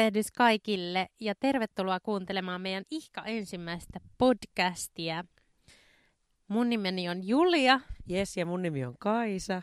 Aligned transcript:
tervehdys 0.00 0.32
kaikille 0.32 1.08
ja 1.20 1.34
tervetuloa 1.34 2.00
kuuntelemaan 2.00 2.60
meidän 2.60 2.84
ihka 2.90 3.24
ensimmäistä 3.24 4.00
podcastia. 4.18 5.24
Mun 6.48 6.68
nimeni 6.68 7.08
on 7.08 7.28
Julia. 7.28 7.80
Jes, 8.06 8.36
ja 8.36 8.46
mun 8.46 8.62
nimi 8.62 8.84
on 8.84 8.94
Kaisa. 8.98 9.62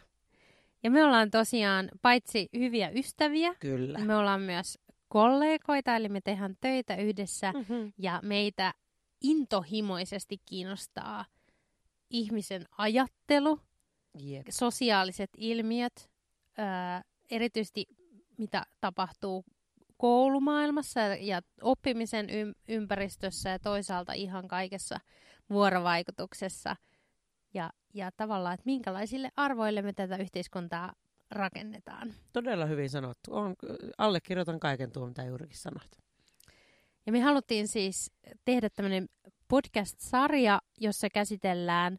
Ja 0.83 0.91
me 0.91 1.03
ollaan 1.03 1.31
tosiaan 1.31 1.89
paitsi 2.01 2.49
hyviä 2.53 2.89
ystäviä, 2.89 3.55
Kyllä. 3.59 3.99
me 3.99 4.15
ollaan 4.15 4.41
myös 4.41 4.79
kollegoita, 5.07 5.95
eli 5.95 6.09
me 6.09 6.21
tehdään 6.21 6.55
töitä 6.61 6.95
yhdessä 6.95 7.51
Mm-hmm. 7.51 7.93
ja 7.97 8.19
meitä 8.23 8.73
intohimoisesti 9.21 10.37
kiinnostaa 10.45 11.25
ihmisen 12.09 12.65
ajattelu, 12.77 13.59
Jep. 14.19 14.47
sosiaaliset 14.49 15.29
ilmiöt, 15.37 16.09
öö, 16.59 16.65
erityisesti 17.31 17.85
mitä 18.37 18.63
tapahtuu 18.81 19.45
koulumaailmassa 19.97 20.99
ja 20.99 21.41
oppimisen 21.61 22.29
ym- 22.29 22.55
ympäristössä 22.67 23.49
ja 23.49 23.59
toisaalta 23.59 24.13
ihan 24.13 24.47
kaikessa 24.47 24.99
vuorovaikutuksessa. 25.49 26.75
Ja, 27.53 27.69
ja 27.93 28.11
tavallaan, 28.17 28.53
että 28.53 28.65
minkälaisille 28.65 29.29
arvoille 29.35 29.81
me 29.81 29.93
tätä 29.93 30.17
yhteiskuntaa 30.17 30.93
rakennetaan. 31.31 32.13
Todella 32.33 32.65
hyvin 32.65 32.89
sanottu. 32.89 33.35
On, 33.35 33.55
allekirjoitan 33.97 34.59
kaiken 34.59 34.91
tuon, 34.91 35.07
mitä 35.07 35.23
juurikin 35.23 35.57
sanoit. 35.57 35.91
Ja 37.05 37.11
me 37.11 37.19
haluttiin 37.19 37.67
siis 37.67 38.11
tehdä 38.45 38.69
tämmöinen 38.69 39.09
podcast-sarja, 39.47 40.61
jossa 40.79 41.09
käsitellään 41.09 41.97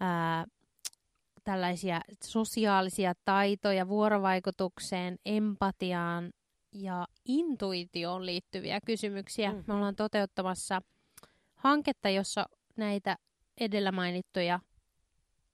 ää, 0.00 0.46
tällaisia 1.44 2.00
sosiaalisia 2.24 3.12
taitoja 3.24 3.88
vuorovaikutukseen, 3.88 5.18
empatiaan 5.26 6.32
ja 6.82 7.06
intuitioon 7.24 8.26
liittyviä 8.26 8.80
kysymyksiä. 8.86 9.52
Mm. 9.52 9.64
Me 9.66 9.74
ollaan 9.74 9.96
toteuttamassa 9.96 10.80
hanketta, 11.54 12.08
jossa 12.08 12.46
näitä 12.76 13.16
edellä 13.60 13.92
mainittuja 13.92 14.60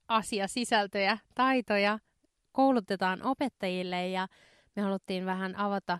asiasisältöjä, 0.08 1.18
taitoja 1.34 1.98
koulutetaan 2.52 3.22
opettajille 3.22 4.08
ja 4.08 4.28
me 4.76 4.82
haluttiin 4.82 5.26
vähän 5.26 5.56
avata, 5.56 5.98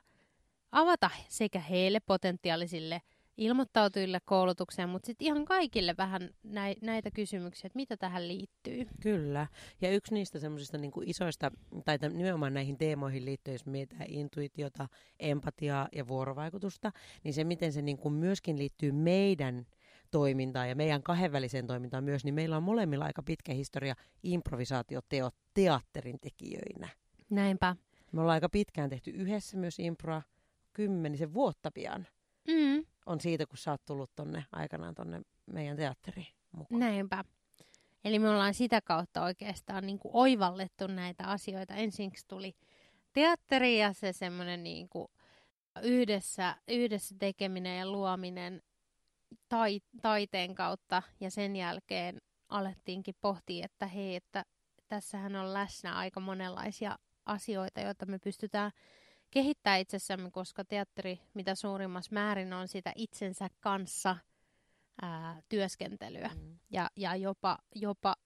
avata 0.72 1.10
sekä 1.28 1.60
heille 1.60 2.00
potentiaalisille 2.00 3.02
ilmoittautujille 3.36 4.20
koulutukseen, 4.24 4.88
mutta 4.88 5.06
sitten 5.06 5.26
ihan 5.26 5.44
kaikille 5.44 5.94
vähän 5.98 6.30
näi, 6.42 6.74
näitä 6.82 7.10
kysymyksiä, 7.10 7.66
että 7.66 7.76
mitä 7.76 7.96
tähän 7.96 8.28
liittyy. 8.28 8.86
Kyllä. 9.00 9.46
Ja 9.80 9.90
yksi 9.90 10.14
niistä 10.14 10.38
semmoisista 10.38 10.78
niin 10.78 10.92
isoista, 11.06 11.50
tai 11.84 11.98
tämän, 11.98 12.18
nimenomaan 12.18 12.54
näihin 12.54 12.78
teemoihin 12.78 13.24
liittyen, 13.24 13.54
jos 13.54 13.66
mietitään 13.66 14.10
intuitiota, 14.10 14.88
empatiaa 15.20 15.88
ja 15.92 16.08
vuorovaikutusta, 16.08 16.92
niin 17.24 17.34
se, 17.34 17.44
miten 17.44 17.72
se 17.72 17.82
niin 17.82 17.98
kuin 17.98 18.14
myöskin 18.14 18.58
liittyy 18.58 18.92
meidän 18.92 19.66
toimintaan 20.10 20.68
ja 20.68 20.74
meidän 20.74 21.02
kahdenväliseen 21.02 21.66
toimintaan 21.66 22.04
myös, 22.04 22.24
niin 22.24 22.34
meillä 22.34 22.56
on 22.56 22.62
molemmilla 22.62 23.04
aika 23.04 23.22
pitkä 23.22 23.52
historia 23.52 23.94
improvisaatioteatterin 24.22 26.20
tekijöinä. 26.20 26.88
Näinpä. 27.30 27.76
Me 28.12 28.20
ollaan 28.20 28.34
aika 28.34 28.48
pitkään 28.48 28.90
tehty 28.90 29.10
yhdessä 29.10 29.56
myös 29.56 29.78
improa, 29.78 30.22
kymmenisen 30.72 31.34
vuotta 31.34 31.70
pian 31.70 32.06
Mm, 32.48 32.86
on 33.06 33.20
siitä, 33.20 33.46
kun 33.46 33.58
sä 33.58 33.70
oot 33.70 33.84
tullut 33.84 34.10
tonne 34.16 34.44
aikanaan 34.52 34.94
tonne 34.94 35.22
meidän 35.46 35.76
teatteriin 35.76 36.34
mukaan. 36.52 36.80
näinpä. 36.80 37.24
Eli 38.04 38.18
me 38.18 38.30
ollaan 38.30 38.54
sitä 38.54 38.80
kautta 38.80 39.22
oikeastaan 39.22 39.86
niin 39.86 39.98
kuin 39.98 40.12
oivallettu 40.14 40.86
näitä 40.86 41.24
asioita. 41.24 41.74
Ensiksi 41.74 42.24
tuli 42.28 42.54
teatteri 43.12 43.78
ja 43.78 43.92
se 43.92 44.12
semmoinen 44.12 44.62
niin 44.62 44.88
kuin 44.88 45.08
yhdessä, 45.82 46.56
yhdessä 46.68 47.14
tekeminen 47.18 47.78
ja 47.78 47.90
luominen 47.90 48.62
tai, 49.48 49.80
taiteen 50.02 50.54
kautta. 50.54 51.02
Ja 51.20 51.30
sen 51.30 51.56
jälkeen 51.56 52.20
alettiinkin 52.48 53.14
pohtia, 53.20 53.64
että 53.64 53.86
hei, 53.86 54.16
että 54.16 54.44
tässähän 54.88 55.36
on 55.36 55.54
läsnä 55.54 55.96
aika 55.96 56.20
monenlaisia 56.20 56.98
asioita, 57.26 57.80
joita 57.80 58.06
me 58.06 58.18
pystytään 58.18 58.70
kehittämään 59.32 59.80
itsessämme, 59.80 60.30
koska 60.30 60.64
teatteri 60.64 61.20
mitä 61.34 61.54
suurimmassa 61.54 62.12
määrin 62.12 62.52
on 62.52 62.68
sitä 62.68 62.92
itsensä 62.96 63.48
kanssa 63.60 64.16
ää, 65.02 65.42
työskentelyä 65.48 66.30
Mm. 66.34 66.58
ja, 66.70 66.90
ja 66.96 67.16
jopa, 67.16 67.58
jopa 67.74 68.16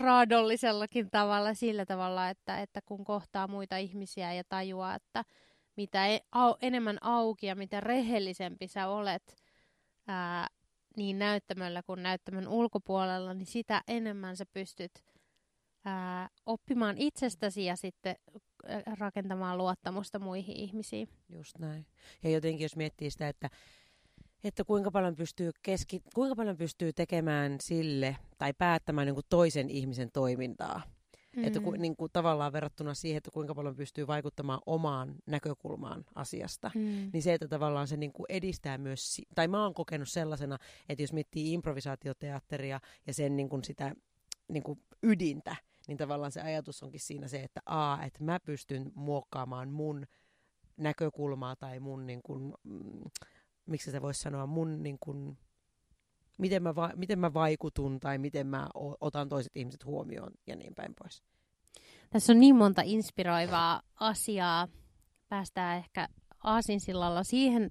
raadollisellakin 0.00 1.10
tavalla 1.10 1.54
sillä 1.54 1.86
tavalla, 1.86 2.28
että, 2.28 2.60
että 2.60 2.80
kun 2.86 3.04
kohtaa 3.04 3.48
muita 3.48 3.76
ihmisiä 3.76 4.32
ja 4.32 4.44
tajuaa, 4.48 4.94
että 4.94 5.24
mitä 5.76 6.06
e- 6.06 6.20
au, 6.32 6.54
enemmän 6.62 6.98
auki 7.00 7.46
ja 7.46 7.54
mitä 7.54 7.80
rehellisempi 7.80 8.68
sä 8.68 8.88
olet 8.88 9.36
ää, 10.08 10.48
niin 10.96 11.18
näyttämöllä 11.18 11.82
kuin 11.82 12.02
näyttämön 12.02 12.48
ulkopuolella, 12.48 13.34
niin 13.34 13.46
sitä 13.46 13.82
enemmän 13.88 14.36
sä 14.36 14.46
pystyt 14.46 14.92
ää, 15.84 16.28
oppimaan 16.46 16.98
itsestäsi 16.98 17.64
ja 17.64 17.76
sitten 17.76 18.16
rakentamaan 18.98 19.58
luottamusta 19.58 20.18
muihin 20.18 20.56
ihmisiin. 20.56 21.08
Just 21.28 21.58
näin. 21.58 21.86
Ja 22.22 22.30
jotenkin 22.30 22.64
jos 22.64 22.76
miettii 22.76 23.10
sitä, 23.10 23.28
että, 23.28 23.50
että 24.44 24.64
kuinka, 24.64 24.90
paljon 24.90 25.16
pystyy 25.16 25.50
keski, 25.62 26.02
kuinka 26.14 26.36
paljon 26.36 26.56
pystyy 26.56 26.92
tekemään 26.92 27.56
sille 27.60 28.16
tai 28.38 28.52
päättämään 28.52 29.06
niin 29.06 29.14
kuin 29.14 29.26
toisen 29.28 29.70
ihmisen 29.70 30.10
toimintaa. 30.12 30.82
Mm. 31.36 31.44
Että 31.44 31.60
ku, 31.60 31.70
niin 31.70 31.96
kuin 31.96 32.12
tavallaan 32.12 32.52
verrattuna 32.52 32.94
siihen, 32.94 33.16
että 33.16 33.30
kuinka 33.30 33.54
paljon 33.54 33.76
pystyy 33.76 34.06
vaikuttamaan 34.06 34.60
omaan 34.66 35.14
näkökulmaan 35.26 36.04
asiasta. 36.14 36.70
mm. 36.74 37.10
Niin 37.12 37.22
se, 37.22 37.34
että 37.34 37.48
tavallaan 37.48 37.88
se 37.88 37.96
niin 37.96 38.12
kuin 38.12 38.26
edistää 38.28 38.78
myös, 38.78 39.20
tai 39.34 39.48
mä 39.48 39.62
oon 39.62 39.74
kokenut 39.74 40.08
sellaisena, 40.08 40.58
että 40.88 41.02
jos 41.02 41.12
miettii 41.12 41.52
improvisaatioteatteria 41.52 42.80
ja 43.06 43.14
sen 43.14 43.36
niin 43.36 43.48
kuin 43.48 43.64
sitä 43.64 43.94
niin 44.48 44.62
kuin 44.62 44.82
ydintä, 45.02 45.56
niin 45.86 45.98
tavallaan 45.98 46.32
se 46.32 46.40
ajatus 46.40 46.82
onkin 46.82 47.00
siinä 47.00 47.28
se, 47.28 47.42
että 47.42 47.60
a, 47.66 48.02
että 48.02 48.24
mä 48.24 48.40
pystyn 48.40 48.92
muokkaamaan 48.94 49.70
mun 49.70 50.06
näkökulmaa 50.76 51.56
tai 51.56 51.80
mun, 51.80 52.06
niin 52.06 52.22
kuin, 52.22 52.54
mm, 52.64 53.04
miksi 53.66 53.90
se 53.90 54.02
voisi 54.02 54.20
sanoa, 54.20 54.46
mun 54.46 54.82
niin 54.82 54.96
kuin, 55.00 55.38
miten, 56.38 56.62
mä 56.62 56.74
va- 56.74 56.92
miten 56.96 57.18
mä 57.18 57.34
vaikutun 57.34 58.00
tai 58.00 58.18
miten 58.18 58.46
mä 58.46 58.68
otan 59.00 59.28
toiset 59.28 59.52
ihmiset 59.56 59.84
huomioon 59.84 60.32
ja 60.46 60.56
niin 60.56 60.74
päin 60.74 60.94
pois. 61.02 61.22
Tässä 62.10 62.32
on 62.32 62.40
niin 62.40 62.56
monta 62.56 62.82
inspiroivaa 62.84 63.82
asiaa. 63.94 64.68
Päästään 65.28 65.78
ehkä 65.78 66.08
aasinsillalla 66.44 67.24
siihen, 67.24 67.70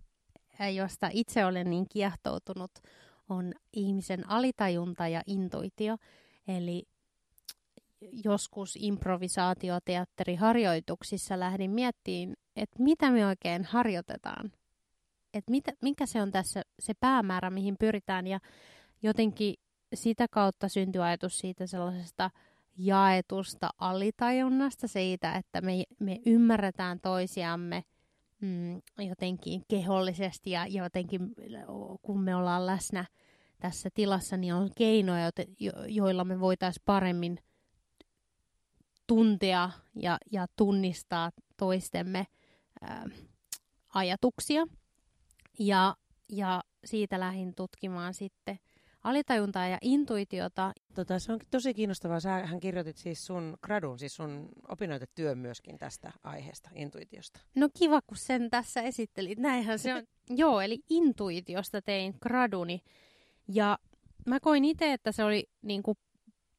äh, 0.62 0.74
josta 0.74 1.10
itse 1.14 1.46
olen 1.46 1.70
niin 1.70 1.86
kiehtoutunut, 1.90 2.72
on 3.30 3.54
ihmisen 3.74 4.30
alitajunta 4.30 5.08
ja 5.08 5.22
intuitio. 5.28 5.98
Eli 6.48 6.84
joskus 8.24 8.78
improvisaatioteatteriharjoituksissa 8.82 11.40
lähdin 11.40 11.72
miettimään, 11.72 12.36
että 12.56 12.84
mitä 12.84 13.12
me 13.12 13.26
oikein 13.26 13.64
harjoitetaan. 13.64 14.52
Että 15.34 15.52
mitä, 15.52 15.74
mikä 15.82 16.06
se 16.06 16.22
on 16.22 16.32
tässä 16.32 16.62
se 16.80 16.94
päämäärä, 17.00 17.50
mihin 17.50 17.76
pyritään. 17.80 18.28
Ja 18.28 18.40
jotenkin 19.04 19.56
sitä 19.94 20.26
kautta 20.32 20.70
syntyi 20.70 21.02
ajatus 21.02 21.40
siitä 21.40 21.68
sellaisesta 21.68 22.30
jaetusta 22.78 23.70
alitajunnasta, 23.78 24.88
siitä, 24.88 25.36
että 25.36 25.62
me, 25.62 25.84
me 26.00 26.20
ymmärretään 26.26 27.00
toisiamme 27.00 27.84
mm, 28.42 28.82
jotenkin 29.00 29.62
kehollisesti 29.68 30.52
ja 30.52 30.68
jotenkin 30.68 31.22
kun 32.02 32.22
me 32.22 32.36
ollaan 32.36 32.66
läsnä 32.66 33.06
tässä 33.60 33.90
tilassa, 33.94 34.38
niin 34.38 34.54
on 34.54 34.70
keinoja, 34.78 35.30
joilla 35.88 36.24
me 36.24 36.40
voitaisiin 36.40 36.84
paremmin 36.86 37.38
tuntea 39.08 39.72
ja, 39.96 40.18
ja 40.32 40.46
tunnistaa 40.56 41.32
toistemme 41.58 42.28
ää, 42.82 43.06
ajatuksia. 43.94 44.68
Ja, 45.60 45.96
ja 46.30 46.64
siitä 46.86 47.20
lähdin 47.20 47.56
tutkimaan 47.56 48.14
sitten 48.14 48.60
alitajuntaa 49.06 49.68
ja 49.68 49.78
intuitiota. 49.82 50.74
Tota, 50.94 51.20
se 51.20 51.32
on 51.32 51.40
tosi 51.52 51.74
kiinnostavaa. 51.74 52.20
Sähän 52.20 52.60
kirjoitit 52.60 52.98
siis 52.98 53.26
sun 53.26 53.58
gradun, 53.62 54.00
siis 54.00 54.16
sun 54.16 54.50
opinnäytetyön 54.68 55.38
myöskin 55.38 55.78
tästä 55.78 56.12
aiheesta, 56.24 56.70
intuitiosta. 56.76 57.40
No 57.56 57.70
kiva, 57.80 58.02
kun 58.08 58.18
sen 58.18 58.50
tässä 58.50 58.82
esittelit. 58.82 59.40
Näinhän 59.40 59.80
se 59.80 59.96
on. 59.96 60.04
Joo, 60.38 60.62
eli 60.62 60.80
intuitiosta 60.90 61.82
tein 61.82 62.16
graduni. 62.22 62.82
Ja 63.48 63.80
mä 64.26 64.40
koin 64.40 64.66
itse, 64.66 64.94
että 64.94 65.12
se 65.12 65.24
oli 65.24 65.50
niin 65.62 65.84
kuin 65.84 65.98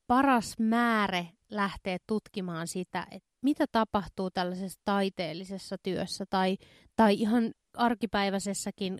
paras 0.06 0.54
määre 0.58 1.28
lähteä 1.50 1.98
tutkimaan 2.06 2.66
sitä, 2.66 3.06
että 3.10 3.28
mitä 3.42 3.64
tapahtuu 3.72 4.30
tällaisessa 4.30 4.80
taiteellisessa 4.84 5.76
työssä 5.82 6.24
tai, 6.30 6.56
tai 6.96 7.14
ihan 7.14 7.52
arkipäiväisessäkin 7.74 8.98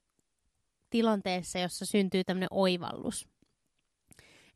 tilanteessa, 0.91 1.59
jossa 1.59 1.87
syntyy 1.87 2.25
tämmöinen 2.25 2.49
oivallus. 2.51 3.29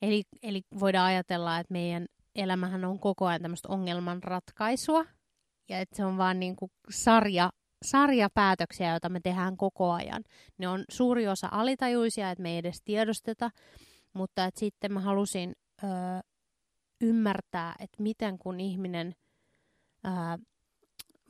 Eli, 0.02 0.23
eli 0.43 0.62
voidaan 0.81 1.06
ajatella, 1.06 1.58
että 1.58 1.73
meidän 1.73 2.06
elämähän 2.35 2.85
on 2.85 2.99
koko 2.99 3.26
ajan 3.26 3.43
tämmöistä 3.43 3.69
ongelmanratkaisua 3.69 5.05
ja 5.69 5.79
että 5.79 5.97
se 5.97 6.05
on 6.05 6.19
vaan 6.19 6.41
niin 6.41 6.56
kuin 6.56 6.70
sarja 6.91 7.50
sarjapäätöksiä, 7.85 8.91
joita 8.91 9.08
me 9.08 9.20
tehdään 9.20 9.56
koko 9.56 9.93
ajan. 9.93 10.25
Ne 10.58 10.69
on 10.69 10.85
suuri 10.91 11.29
osa 11.29 11.49
alitajuisia, 11.52 12.31
että 12.31 12.43
me 12.43 12.50
ei 12.50 12.58
edes 12.58 12.82
tiedosteta, 12.85 13.50
mutta 14.12 14.44
että 14.44 14.61
sitten 14.61 14.93
mä 14.93 15.00
halusin 15.00 15.52
ö, 15.85 15.87
ymmärtää, 17.00 17.75
että 17.79 18.02
miten 18.02 18.38
kun 18.38 18.61
ihminen 18.61 19.14
ö, 20.05 20.11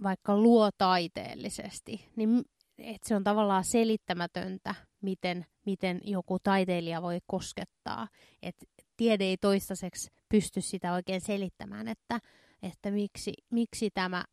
vaikka 0.02 0.37
luo 0.37 0.70
taiteellisesti, 0.78 2.11
niin 2.17 2.44
että 2.78 3.08
se 3.08 3.17
on 3.17 3.25
tavallaan 3.25 3.64
selittämätöntä, 3.64 4.75
miten, 5.02 5.46
miten 5.67 6.00
joku 6.05 6.38
taiteilija 6.38 7.02
voi 7.02 7.19
koskettaa. 7.26 8.08
Et 8.43 8.56
tiede 8.96 9.25
ei 9.25 9.37
toistaiseksi 9.37 10.11
pysty 10.28 10.61
sitä 10.61 10.93
oikein 10.93 11.20
selittämään, 11.20 11.88
että, 11.88 12.19
että 12.62 12.90
miksi, 12.90 13.32
miksi 13.50 13.90
tämä 13.90 14.25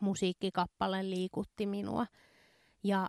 musiikkikappale 0.00 1.10
liikutti 1.10 1.66
minua. 1.66 2.06
Ja, 2.82 3.08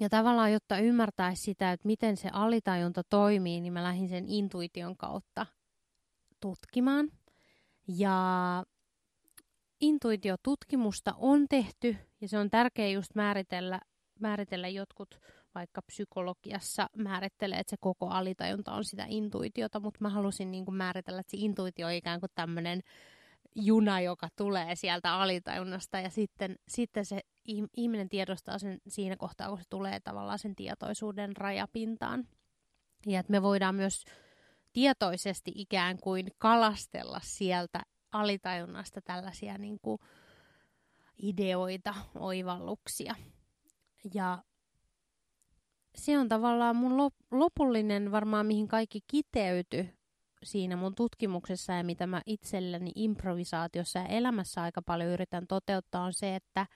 ja 0.00 0.08
tavallaan, 0.08 0.52
jotta 0.52 0.78
ymmärtäisi 0.78 1.42
sitä, 1.42 1.72
että 1.72 1.86
miten 1.86 2.16
se 2.16 2.28
alitajunta 2.32 3.02
toimii, 3.04 3.60
niin 3.60 3.72
mä 3.72 3.82
lähdin 3.82 4.08
sen 4.08 4.24
intuition 4.28 4.96
kautta 4.96 5.46
tutkimaan. 6.40 7.10
Ja 7.88 8.64
intuitiotutkimusta 9.80 11.14
on 11.16 11.48
tehty, 11.48 11.96
ja 12.20 12.28
se 12.28 12.38
on 12.38 12.50
tärkeää 12.50 12.88
just 12.88 13.14
määritellä, 13.14 13.80
määritellä 14.20 14.68
jotkut 14.68 15.20
vaikka 15.54 15.82
psykologiassa 15.82 16.90
määrittelee, 16.96 17.58
että 17.58 17.70
se 17.70 17.76
koko 17.80 18.08
alitajunta 18.08 18.72
on 18.72 18.84
sitä 18.84 19.04
intuitiota, 19.08 19.80
mutta 19.80 19.98
mä 20.00 20.08
halusin 20.08 20.50
niin 20.50 20.64
kuin 20.64 20.74
määritellä, 20.74 21.20
että 21.20 21.30
se 21.30 21.36
intuitio 21.40 21.86
on 21.86 21.92
ikään 21.92 22.20
kuin 22.20 22.30
tämmöinen 22.34 22.82
juna, 23.54 24.00
joka 24.00 24.28
tulee 24.36 24.74
sieltä 24.74 25.14
alitajunnasta 25.14 26.00
ja 26.00 26.10
sitten, 26.10 26.56
sitten 26.68 27.04
se 27.04 27.20
ihminen 27.76 28.08
tiedostaa 28.08 28.58
sen 28.58 28.80
siinä 28.88 29.16
kohtaa, 29.16 29.48
kun 29.48 29.58
se 29.58 29.64
tulee 29.70 30.00
tavallaan 30.00 30.38
sen 30.38 30.56
tietoisuuden 30.56 31.36
rajapintaan. 31.36 32.28
Ja 33.06 33.20
että 33.20 33.30
me 33.30 33.42
voidaan 33.42 33.74
myös 33.74 34.04
tietoisesti 34.72 35.52
ikään 35.54 35.98
kuin 35.98 36.26
kalastella 36.38 37.20
sieltä 37.22 37.82
alitajunnasta 38.12 39.00
tällaisia 39.00 39.58
niin 39.58 39.78
kuin 39.82 39.98
ideoita, 41.22 41.94
oivalluksia. 42.14 43.14
Ja 44.14 44.42
se 45.94 46.18
on 46.18 46.28
tavallaan 46.28 46.76
mun 46.76 47.10
lopullinen 47.30 48.12
varmaan, 48.12 48.46
mihin 48.46 48.68
kaikki 48.68 49.00
kiteyty 49.06 49.88
siinä 50.42 50.76
mun 50.76 50.94
tutkimuksessa 50.94 51.72
ja 51.72 51.84
mitä 51.84 52.06
mä 52.06 52.22
itselleni 52.26 52.90
improvisaatiossa 52.94 53.98
ja 53.98 54.06
elämässä 54.06 54.62
aika 54.62 54.82
paljon 54.82 55.10
yritän 55.10 55.46
toteuttaa 55.46 56.04
on 56.04 56.12
se, 56.12 56.36
että 56.36 56.66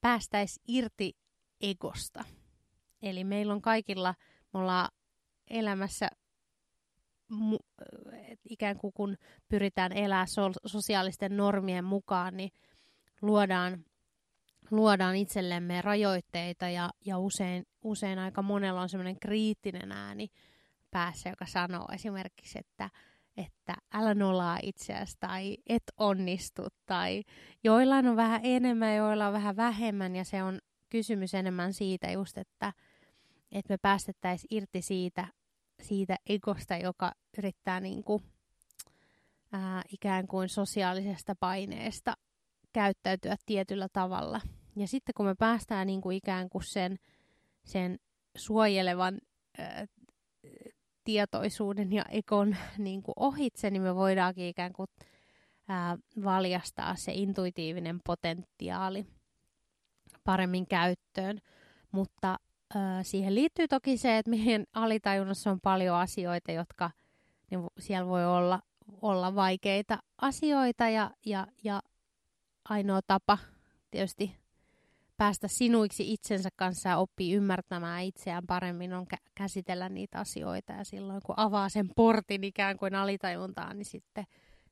päästäis 0.00 0.60
irti 0.68 1.12
egosta. 1.60 2.24
Eli 3.02 3.24
meillä 3.24 3.52
on 3.52 3.62
kaikilla, 3.62 4.14
me 4.52 4.60
ollaan 4.60 4.88
elämässä 5.50 6.08
mu- 7.32 7.86
ikään 8.50 8.76
kuin 8.76 8.92
kun 8.92 9.16
pyritään 9.48 9.92
elää 9.92 10.26
so- 10.26 10.52
sosiaalisten 10.66 11.36
normien 11.36 11.84
mukaan, 11.84 12.36
niin 12.36 12.50
luodaan, 13.22 13.84
luodaan 14.70 15.16
itsellemme 15.16 15.82
rajoitteita 15.82 16.68
ja, 16.68 16.90
ja 17.06 17.18
usein, 17.18 17.64
usein 17.84 18.18
aika 18.18 18.42
monella 18.42 18.80
on 18.80 18.88
semmoinen 18.88 19.20
kriittinen 19.20 19.92
ääni 19.92 20.28
päässä, 20.90 21.28
joka 21.30 21.46
sanoo 21.46 21.88
esimerkiksi, 21.92 22.58
että, 22.58 22.90
että 23.36 23.74
älä 23.94 24.14
nolaa 24.14 24.58
itseäsi 24.62 25.16
tai 25.20 25.56
et 25.66 25.82
onnistu 25.96 26.62
tai 26.86 27.22
joillain 27.64 28.08
on 28.08 28.16
vähän 28.16 28.40
enemmän, 28.44 28.96
joilla 28.96 29.26
on 29.26 29.32
vähän 29.32 29.56
vähemmän 29.56 30.16
ja 30.16 30.24
se 30.24 30.42
on 30.42 30.58
kysymys 30.88 31.34
enemmän 31.34 31.72
siitä 31.72 32.10
just, 32.10 32.38
että, 32.38 32.72
että 33.52 33.72
me 33.72 33.78
päästettäisiin 33.78 34.56
irti 34.56 34.82
siitä 34.82 35.28
siitä 35.82 36.16
egosta, 36.26 36.76
joka 36.76 37.12
yrittää 37.38 37.80
niin 37.80 38.04
kuin, 38.04 38.22
ää, 39.52 39.82
ikään 39.92 40.26
kuin 40.26 40.48
sosiaalisesta 40.48 41.34
paineesta 41.40 42.14
käyttäytyä 42.72 43.36
tietyllä 43.46 43.88
tavalla. 43.92 44.40
Ja 44.76 44.88
sitten 44.88 45.12
kun 45.16 45.26
me 45.26 45.34
päästään 45.38 45.86
niin 45.86 46.00
kuin 46.00 46.16
ikään 46.16 46.48
kuin 46.48 46.64
sen, 46.64 46.98
sen 47.64 47.98
suojelevan 48.36 49.18
ää, 49.58 49.86
tietoisuuden 51.04 51.92
ja 51.92 52.04
ekon 52.08 52.56
niin 52.78 53.02
kuin 53.02 53.14
ohitse, 53.16 53.70
niin 53.70 53.82
me 53.82 53.94
voidaankin 53.94 54.46
ikään 54.46 54.72
kuin 54.72 54.88
ää, 55.68 55.98
valjastaa 56.24 56.96
se 56.96 57.12
intuitiivinen 57.12 58.00
potentiaali 58.04 59.06
paremmin 60.24 60.66
käyttöön. 60.66 61.38
Mutta 61.92 62.38
siihen 63.02 63.34
liittyy 63.34 63.68
toki 63.68 63.96
se, 63.96 64.18
että 64.18 64.30
meidän 64.30 64.64
alitajunnassa 64.72 65.50
on 65.50 65.60
paljon 65.60 65.96
asioita, 65.96 66.52
jotka 66.52 66.90
niin 67.50 67.66
siellä 67.78 68.08
voi 68.08 68.26
olla, 68.26 68.62
olla 69.02 69.34
vaikeita 69.34 69.98
asioita 70.20 70.88
ja, 70.88 71.10
ja, 71.26 71.46
ja 71.64 71.82
ainoa 72.68 73.00
tapa 73.06 73.38
tietysti 73.90 74.36
päästä 75.16 75.48
sinuiksi 75.48 76.12
itsensä 76.12 76.48
kanssa 76.56 76.88
ja 76.88 76.96
oppii 76.96 77.32
ymmärtämään 77.32 78.02
itseään 78.02 78.46
paremmin 78.46 78.92
on 78.92 79.06
kä- 79.14 79.30
käsitellä 79.34 79.88
niitä 79.88 80.18
asioita. 80.18 80.72
Ja 80.72 80.84
silloin 80.84 81.22
kun 81.26 81.34
avaa 81.38 81.68
sen 81.68 81.88
portin 81.96 82.44
ikään 82.44 82.76
kuin 82.76 82.94
alitajuntaan, 82.94 83.78
niin 83.78 83.86
sitten 83.86 84.24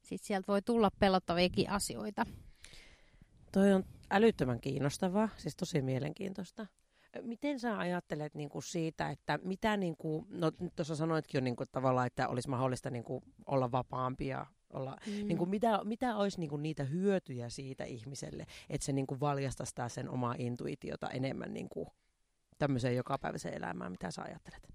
sit 0.03 0.23
sieltä 0.23 0.47
voi 0.47 0.63
tulla 0.63 0.91
pelottaviakin 0.99 1.71
asioita. 1.71 2.27
Toi 3.53 3.73
on 3.73 3.85
älyttömän 4.11 4.61
kiinnostavaa, 4.61 5.29
siis 5.37 5.57
tosi 5.57 5.83
mielenkiintoista. 5.83 6.67
Miten 7.23 7.61
sä 7.61 7.79
ajattelet 7.79 8.35
niin 8.35 8.49
kuin 8.49 8.63
siitä, 8.63 9.11
että 9.11 9.39
mitä, 9.43 9.77
niin 9.77 9.97
kuin, 9.97 10.27
no 10.29 10.51
tuossa 10.77 10.97
sanoitkin 10.97 11.39
jo 11.39 11.43
niin 11.43 11.57
kuin, 11.57 11.69
tavallaan, 11.73 12.07
että 12.07 12.29
olisi 12.29 12.49
mahdollista 12.49 12.91
niin 12.91 13.05
kuin, 13.05 13.25
olla 13.47 13.73
vapaampi 13.73 14.27
ja 14.27 14.47
olla, 14.73 14.97
mm. 15.07 15.13
niin 15.13 15.39
kuin, 15.39 15.51
mitä, 15.51 15.81
mitä 15.85 16.17
olisi 16.17 16.41
niin 16.41 16.51
kuin, 16.51 16.63
niitä 16.63 16.85
hyötyjä 16.85 17.49
siitä 17.49 17.85
ihmiselle, 17.85 18.47
että 18.69 18.85
se 18.85 18.93
niin 18.93 19.07
kuin, 19.07 19.21
valjastaisi 19.21 19.75
sen 19.89 20.11
omaa 20.11 20.35
intuitiota 20.39 21.11
enemmän 21.11 21.55
niin 21.55 21.69
kuin, 21.69 21.87
tämmöiseen 22.59 22.97
jokapäiväiseen 22.97 23.55
elämään, 23.55 23.93
mitä 23.93 24.11
sä 24.11 24.23
ajattelet? 24.23 24.69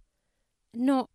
No, 0.75 1.07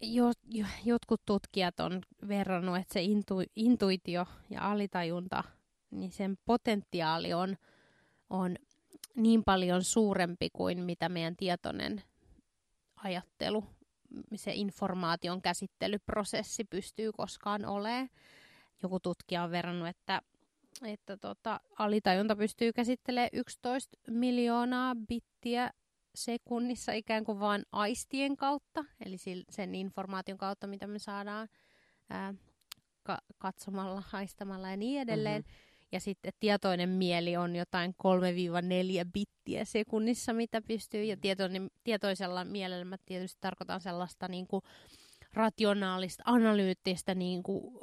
jo, 0.00 0.32
jo, 0.50 0.66
jotkut 0.84 1.22
tutkijat 1.26 1.80
on 1.80 2.00
verrannut, 2.28 2.76
että 2.76 2.92
se 2.92 3.02
intu, 3.02 3.34
intuitio 3.56 4.26
ja 4.50 4.70
alitajunta, 4.70 5.44
niin 5.90 6.12
sen 6.12 6.38
potentiaali 6.44 7.32
on, 7.32 7.56
on 8.30 8.56
niin 9.16 9.44
paljon 9.44 9.84
suurempi 9.84 10.48
kuin 10.52 10.84
mitä 10.84 11.08
meidän 11.08 11.36
tietoinen 11.36 12.02
ajattelu, 12.96 13.64
se 14.34 14.52
informaation 14.54 15.42
käsittelyprosessi 15.42 16.64
pystyy 16.64 17.12
koskaan 17.12 17.64
olemaan. 17.64 18.10
Joku 18.82 19.00
tutkija 19.00 19.42
on 19.42 19.50
verrannut, 19.50 19.88
että, 19.88 20.22
että 20.82 21.16
tota, 21.16 21.60
alitajunta 21.78 22.36
pystyy 22.36 22.72
käsittelemään 22.72 23.30
11 23.32 23.96
miljoonaa 24.10 24.94
bittiä 25.08 25.70
sekunnissa 26.14 26.92
ikään 26.92 27.24
kuin 27.24 27.40
vain 27.40 27.62
aistien 27.72 28.36
kautta, 28.36 28.84
eli 29.06 29.16
sen 29.50 29.74
informaation 29.74 30.38
kautta, 30.38 30.66
mitä 30.66 30.86
me 30.86 30.98
saadaan 30.98 31.48
ää, 32.10 32.34
ka- 33.02 33.22
katsomalla, 33.38 34.02
haistamalla 34.06 34.70
ja 34.70 34.76
niin 34.76 35.00
edelleen. 35.00 35.42
Mm-hmm. 35.42 35.63
Ja 35.94 36.00
sitten 36.00 36.32
tietoinen 36.40 36.88
mieli 36.88 37.36
on 37.36 37.56
jotain 37.56 37.94
3-4 39.06 39.10
bittiä 39.12 39.64
sekunnissa, 39.64 40.32
mitä 40.32 40.62
pystyy. 40.62 41.04
Ja 41.04 41.16
tietoinen, 41.16 41.70
tietoisella 41.84 42.44
mielellä 42.44 42.84
mä 42.84 42.96
tietysti 43.06 43.38
tarkoitan 43.40 43.80
sellaista 43.80 44.28
niin 44.28 44.46
kuin 44.46 44.62
rationaalista, 45.32 46.22
analyyttistä 46.26 47.14
niin 47.14 47.42
kuin, 47.42 47.74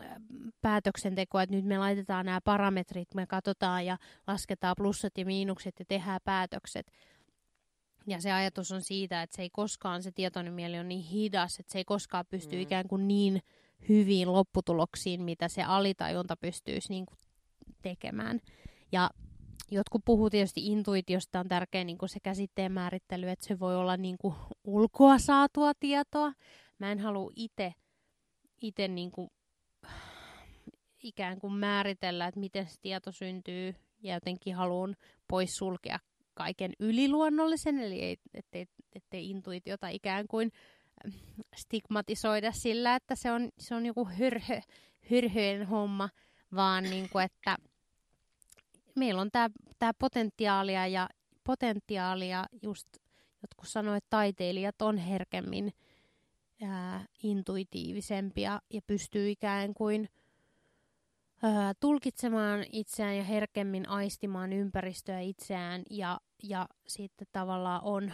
äh, 0.00 0.16
päätöksentekoa, 0.60 1.42
että 1.42 1.56
nyt 1.56 1.64
me 1.64 1.78
laitetaan 1.78 2.26
nämä 2.26 2.40
parametrit, 2.40 3.14
me 3.14 3.26
katsotaan 3.26 3.86
ja 3.86 3.98
lasketaan 4.26 4.74
plussat 4.76 5.18
ja 5.18 5.26
miinukset 5.26 5.74
ja 5.78 5.84
tehdään 5.88 6.20
päätökset. 6.24 6.92
Ja 8.06 8.20
se 8.20 8.32
ajatus 8.32 8.72
on 8.72 8.82
siitä, 8.82 9.22
että 9.22 9.36
se 9.36 9.42
ei 9.42 9.50
koskaan, 9.50 10.02
se 10.02 10.10
tietoinen 10.12 10.52
mieli 10.52 10.78
on 10.78 10.88
niin 10.88 11.04
hidas, 11.04 11.60
että 11.60 11.72
se 11.72 11.78
ei 11.78 11.84
koskaan 11.84 12.24
pysty 12.30 12.56
mm. 12.56 12.62
ikään 12.62 12.88
kuin 12.88 13.08
niin 13.08 13.42
hyviin 13.88 14.32
lopputuloksiin, 14.32 15.22
mitä 15.22 15.48
se 15.48 15.62
alitajunta 15.62 16.36
pystyisi 16.36 16.88
niin 16.88 17.06
kuin 17.06 17.18
tekemään. 17.82 18.40
Ja 18.92 19.10
jotkut 19.70 20.02
puhuu 20.04 20.30
tietysti 20.30 20.66
intuitiosta, 20.66 21.40
on 21.40 21.48
tärkeä 21.48 21.84
niin 21.84 21.98
kuin 21.98 22.08
se 22.08 22.20
käsitteen 22.22 22.72
määrittely, 22.72 23.28
että 23.28 23.46
se 23.46 23.58
voi 23.58 23.76
olla 23.76 23.96
niin 23.96 24.18
kuin 24.18 24.34
ulkoa 24.64 25.18
saatua 25.18 25.72
tietoa. 25.80 26.32
Mä 26.78 26.92
en 26.92 26.98
halua 26.98 27.30
itse 27.36 27.74
ite 28.62 28.88
niin 28.88 29.10
ikään 31.02 31.40
kuin 31.40 31.52
määritellä, 31.52 32.26
että 32.26 32.40
miten 32.40 32.66
se 32.66 32.74
tieto 32.80 33.12
syntyy, 33.12 33.74
ja 34.02 34.14
jotenkin 34.14 34.54
haluan 34.54 34.96
poissulkea 35.28 35.98
kaiken 36.34 36.72
yliluonnollisen, 36.78 37.78
eli 37.78 38.00
ei, 38.00 38.16
ettei, 38.34 38.66
ettei 38.92 39.30
intuitiota 39.30 39.88
ikään 39.88 40.28
kuin 40.28 40.50
stigmatisoida 41.56 42.52
sillä, 42.52 42.94
että 42.94 43.14
se 43.14 43.32
on, 43.32 43.48
se 43.58 43.74
on 43.74 43.86
joku 43.86 44.04
hyrhö, 44.04 44.60
hyrhöjen 45.10 45.66
homma, 45.66 46.08
vaan 46.54 46.84
niin 46.84 47.08
kuin, 47.08 47.24
että 47.24 47.56
meillä 48.96 49.20
on 49.20 49.30
tämä 49.78 49.94
potentiaalia 49.98 50.86
ja 50.86 51.08
potentiaalia 51.44 52.46
just 52.62 52.88
jotkut 53.42 53.68
sanoivat, 53.68 53.96
että 53.96 54.10
taiteilijat 54.10 54.82
on 54.82 54.98
herkemmin 54.98 55.72
ää, 56.62 57.04
intuitiivisempia 57.22 58.60
ja 58.70 58.80
pystyy 58.86 59.30
ikään 59.30 59.74
kuin 59.74 60.08
ää, 61.42 61.72
tulkitsemaan 61.80 62.64
itseään 62.72 63.16
ja 63.16 63.24
herkemmin 63.24 63.88
aistimaan 63.88 64.52
ympäristöä 64.52 65.20
itseään 65.20 65.82
ja, 65.90 66.20
ja 66.42 66.68
sitten 66.86 67.26
tavallaan 67.32 67.80
on 67.84 68.12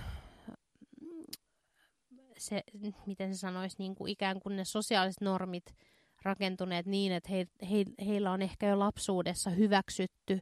se, 2.46 2.62
miten 3.06 3.34
se 3.34 3.38
sanoisi, 3.38 3.76
niin 3.78 3.94
kuin 3.94 4.12
ikään 4.12 4.40
kuin 4.40 4.56
ne 4.56 4.64
sosiaaliset 4.64 5.20
normit 5.20 5.74
rakentuneet 6.22 6.86
niin, 6.86 7.12
että 7.12 7.30
he, 7.30 7.46
he, 7.70 7.84
heillä 8.06 8.32
on 8.32 8.42
ehkä 8.42 8.68
jo 8.68 8.78
lapsuudessa 8.78 9.50
hyväksytty 9.50 10.40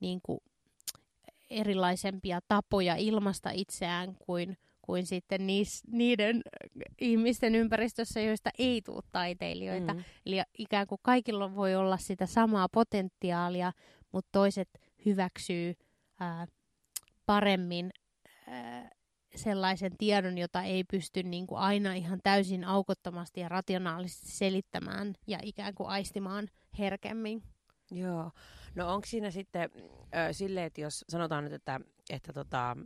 niin 0.00 0.20
kuin 0.22 0.40
erilaisempia 1.50 2.40
tapoja 2.48 2.96
ilmasta 2.96 3.50
itseään 3.50 4.16
kuin, 4.18 4.58
kuin 4.82 5.06
sitten 5.06 5.46
niis, 5.46 5.82
niiden 5.86 6.42
ihmisten 7.00 7.54
ympäristössä, 7.54 8.20
joista 8.20 8.50
ei 8.58 8.82
tule 8.82 9.02
taiteilijoita. 9.12 9.94
Mm. 9.94 10.04
Eli 10.26 10.42
ikään 10.58 10.86
kuin 10.86 10.98
kaikilla 11.02 11.54
voi 11.54 11.74
olla 11.74 11.96
sitä 11.96 12.26
samaa 12.26 12.68
potentiaalia, 12.68 13.72
mutta 14.12 14.28
toiset 14.32 14.68
hyväksyy 15.06 15.74
ää, 16.20 16.46
paremmin 17.26 17.90
ää, 18.46 18.90
sellaisen 19.36 19.96
tiedon, 19.98 20.38
jota 20.38 20.62
ei 20.62 20.84
pysty 20.84 21.22
niin 21.22 21.46
kuin 21.46 21.58
aina 21.58 21.94
ihan 21.94 22.20
täysin 22.22 22.64
aukottomasti 22.64 23.40
ja 23.40 23.48
rationaalisesti 23.48 24.28
selittämään 24.28 25.14
ja 25.26 25.38
ikään 25.42 25.74
kuin 25.74 25.88
aistimaan 25.88 26.48
herkemmin. 26.78 27.42
Joo. 27.90 28.30
No 28.74 28.94
onko 28.94 29.06
siinä 29.06 29.30
sitten 29.30 29.70
äh, 30.14 30.28
silleen, 30.32 30.66
että 30.66 30.80
jos 30.80 31.04
sanotaan 31.08 31.44
nyt, 31.44 31.52
että, 31.52 31.80
että 32.10 32.32
tota, 32.32 32.76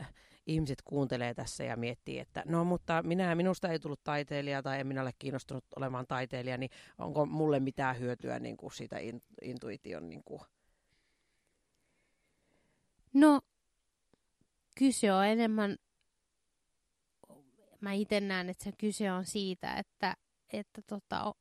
äh, 0.00 0.14
ihmiset 0.46 0.82
kuuntelee 0.84 1.34
tässä 1.34 1.64
ja 1.64 1.76
miettii, 1.76 2.18
että 2.18 2.42
no 2.46 2.64
mutta 2.64 3.02
minä, 3.02 3.34
minusta 3.34 3.68
ei 3.68 3.78
tullut 3.78 4.04
taiteilija 4.04 4.62
tai 4.62 4.80
en 4.80 4.86
minä 4.86 5.02
ole 5.02 5.12
kiinnostunut 5.18 5.64
olemaan 5.76 6.06
taiteilija, 6.06 6.58
niin 6.58 6.70
onko 6.98 7.26
mulle 7.26 7.60
mitään 7.60 7.98
hyötyä 7.98 8.38
niin 8.38 8.56
kuin 8.56 8.72
siitä 8.72 8.98
in, 8.98 9.22
intuition? 9.42 10.08
Niin 10.08 10.24
kuin? 10.24 10.40
No 13.14 13.40
kyse 14.78 15.12
on 15.12 15.26
enemmän, 15.26 15.76
mä 17.80 17.92
itse 17.92 18.20
näen, 18.20 18.48
että 18.48 18.64
se 18.64 18.72
kyse 18.78 19.12
on 19.12 19.24
siitä, 19.24 19.74
että, 19.74 20.16
että 20.52 20.82
tota, 20.82 21.34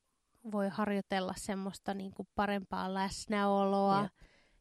voi 0.51 0.69
harjoitella 0.69 1.33
semmoista 1.37 1.93
niin 1.93 2.11
kuin 2.11 2.27
parempaa 2.35 2.93
läsnäoloa 2.93 4.01
ja, 4.01 4.09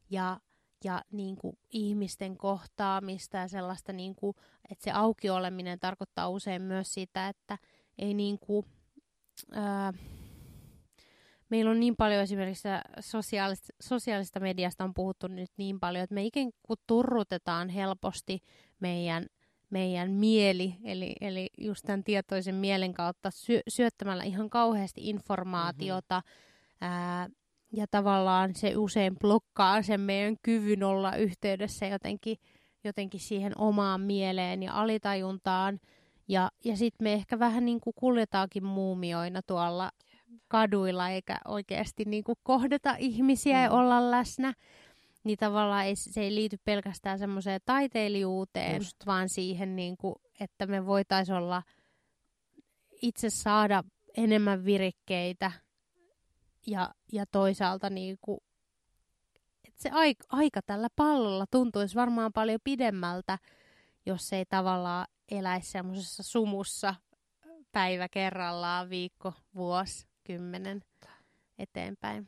ja, 0.09 0.39
ja 0.83 1.01
niin 1.11 1.35
kuin 1.35 1.57
ihmisten 1.69 2.37
kohtaamista 2.37 3.37
ja 3.37 3.47
sellaista, 3.47 3.93
niin 3.93 4.15
kuin, 4.15 4.35
että 4.71 4.83
se 4.83 4.91
auki 4.91 5.29
oleminen 5.29 5.79
tarkoittaa 5.79 6.29
usein 6.29 6.61
myös 6.61 6.93
sitä, 6.93 7.29
että 7.29 7.57
ei 7.97 8.13
niin 8.13 8.39
kuin, 8.39 8.65
ää, 9.51 9.93
meillä 11.49 11.71
on 11.71 11.79
niin 11.79 11.95
paljon 11.95 12.21
esimerkiksi 12.21 12.67
sosiaalista, 12.99 13.73
sosiaalista 13.81 14.39
mediasta 14.39 14.83
on 14.83 14.93
puhuttu 14.93 15.27
nyt 15.27 15.51
niin 15.57 15.79
paljon, 15.79 16.03
että 16.03 16.15
me 16.15 16.23
ikään 16.25 16.51
kuin 16.63 16.79
turrutetaan 16.87 17.69
helposti 17.69 18.39
meidän 18.79 19.25
meidän 19.69 20.11
mieli, 20.11 20.75
eli, 20.83 21.15
eli 21.21 21.49
just 21.57 21.85
tämän 21.85 22.03
tietoisen 22.03 22.55
mielen 22.55 22.93
kautta 22.93 23.31
syö, 23.31 23.61
syöttämällä 23.67 24.23
ihan 24.23 24.49
kauheasti 24.49 25.09
informaatiota, 25.09 26.21
mm-hmm. 26.25 26.93
ää, 26.93 27.29
ja 27.71 27.85
tavallaan 27.91 28.55
se 28.55 28.77
usein 28.77 29.15
blokkaa 29.19 29.81
sen 29.81 30.01
meidän 30.01 30.35
kyvyn 30.43 30.83
olla 30.83 31.15
yhteydessä 31.15 31.85
jotenkin, 31.85 32.37
jotenkin 32.83 33.19
siihen 33.19 33.57
omaan 33.57 34.01
mieleen 34.01 34.63
ja 34.63 34.81
alitajuntaan, 34.81 35.79
ja, 36.27 36.51
ja 36.65 36.77
sitten 36.77 37.03
me 37.03 37.13
ehkä 37.13 37.39
vähän 37.39 37.65
niin 37.65 37.81
kuin 37.81 37.93
kuljetaankin 37.93 38.63
muumioina 38.63 39.41
tuolla 39.41 39.91
kaduilla, 40.47 41.09
eikä 41.09 41.37
oikeasti 41.47 42.03
niin 42.05 42.23
kuin 42.23 42.37
kohdata 42.43 42.95
ihmisiä 42.99 43.57
mm. 43.57 43.63
ja 43.63 43.71
olla 43.71 44.11
läsnä 44.11 44.53
niin 45.25 45.37
tavallaan 45.37 45.85
ei, 45.85 45.95
se 45.95 46.21
ei 46.21 46.35
liity 46.35 46.57
pelkästään 46.65 47.19
semmoiseen 47.19 47.61
taiteilijuuteen, 47.65 48.75
Just. 48.75 49.05
vaan 49.05 49.29
siihen, 49.29 49.75
niin 49.75 49.97
kuin, 49.97 50.15
että 50.39 50.65
me 50.65 50.85
voitaisiin 50.85 51.35
olla 51.35 51.63
itse 53.01 53.29
saada 53.29 53.83
enemmän 54.17 54.65
virikkeitä 54.65 55.51
ja, 56.67 56.93
ja 57.11 57.25
toisaalta 57.31 57.89
niin 57.89 58.17
kuin, 58.21 58.39
että 59.67 59.83
se 59.83 59.89
aika, 59.89 60.25
aika 60.29 60.61
tällä 60.61 60.87
pallolla 60.95 61.45
tuntuisi 61.51 61.95
varmaan 61.95 62.33
paljon 62.33 62.59
pidemmältä, 62.63 63.39
jos 64.05 64.33
ei 64.33 64.45
tavallaan 64.45 65.07
eläisi 65.31 65.71
semmoisessa 65.71 66.23
sumussa 66.23 66.95
päivä 67.71 68.09
kerrallaan, 68.09 68.89
viikko, 68.89 69.33
vuosi, 69.55 70.07
kymmenen 70.23 70.81
eteenpäin. 71.57 72.27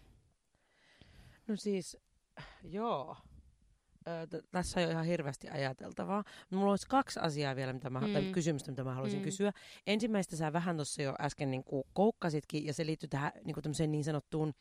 No 1.48 1.56
siis 1.56 1.98
Joo. 2.64 3.18
T- 4.30 4.52
tässä 4.52 4.80
on 4.80 4.84
jo 4.84 4.90
ihan 4.90 5.06
hirveästi 5.06 5.50
ajateltavaa. 5.50 6.24
Mulla 6.50 6.72
olisi 6.72 6.88
kaksi 6.88 7.20
asiaa 7.20 7.56
vielä, 7.56 7.74
mitä 7.74 7.90
mä, 7.90 8.00
mm. 8.00 8.14
tai 8.14 8.24
kysymystä, 8.24 8.72
mitä 8.72 8.84
mä 8.84 8.94
haluaisin 8.94 9.20
mm. 9.20 9.24
kysyä. 9.24 9.52
Ensimmäistä 9.88 10.36
sä 10.36 10.54
vähän 10.54 10.76
tuossa 10.76 11.02
jo 11.02 11.16
äsken 11.20 11.52
niin 11.52 11.64
kuin 11.64 11.84
koukkasitkin, 11.94 12.66
ja 12.66 12.74
se 12.74 12.86
liittyy 12.86 13.10
tähän 13.10 13.32
niin, 13.44 13.56
kuin 13.56 13.92
niin 13.92 14.04
sanottuun, 14.04 14.54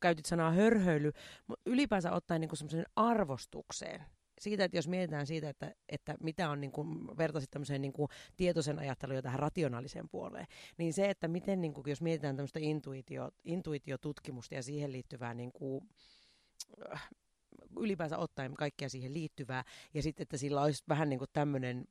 käytit 0.00 0.26
sanaa 0.26 0.52
hörhöily, 0.52 1.12
mutta 1.46 1.70
ylipäänsä 1.70 2.12
ottaen 2.12 2.40
niin 2.40 2.56
semmoisen 2.56 2.86
arvostukseen 2.96 4.04
siitä, 4.40 4.64
että 4.64 4.78
jos 4.78 4.88
mietitään 4.88 5.26
siitä, 5.26 5.48
että, 5.48 5.74
että 5.88 6.14
mitä 6.20 6.50
on 6.50 6.60
niin 6.60 6.72
kuin, 6.72 7.18
vertaisit 7.18 7.50
tämmöiseen 7.50 7.82
niin 7.82 7.92
kuin, 7.92 8.08
tietoisen 8.36 8.78
ajattelun 8.78 9.16
ja 9.16 9.22
tähän 9.22 9.40
rationaaliseen 9.40 10.08
puoleen, 10.08 10.46
niin 10.78 10.92
se, 10.92 11.10
että 11.10 11.28
miten, 11.28 11.60
niin 11.60 11.74
kuin, 11.74 11.84
jos 11.86 12.00
mietitään 12.00 12.36
tämmöistä 12.36 12.58
intuitio, 12.62 13.30
intuitiotutkimusta 13.44 14.54
ja 14.54 14.62
siihen 14.62 14.92
liittyvää 14.92 15.34
niin 15.34 15.52
kuin, 15.52 15.88
ylipäänsä 17.80 18.18
ottaen 18.18 18.54
kaikkea 18.54 18.88
siihen 18.88 19.14
liittyvää. 19.14 19.64
Ja 19.94 20.02
sitten, 20.02 20.22
että 20.22 20.36
sillä 20.36 20.62
olisi 20.62 20.84
vähän 20.88 21.08
niin 21.08 21.18
kuin 21.18 21.30
tämmöinen 21.32 21.88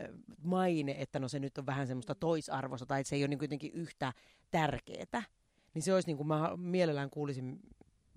äh, 0.00 0.08
maine, 0.42 0.96
että 0.98 1.18
no 1.18 1.28
se 1.28 1.38
nyt 1.38 1.58
on 1.58 1.66
vähän 1.66 1.86
semmoista 1.86 2.14
toisarvoista 2.14 2.86
tai 2.86 3.00
että 3.00 3.08
se 3.08 3.16
ei 3.16 3.22
ole 3.22 3.28
niin 3.28 3.38
kuitenkin 3.38 3.72
yhtä 3.72 4.12
tärkeää. 4.50 5.22
Niin 5.74 5.82
se 5.82 5.94
olisi 5.94 6.08
niin 6.08 6.16
kuin 6.16 6.26
mä 6.26 6.56
mielellään 6.56 7.10
kuulisin 7.10 7.60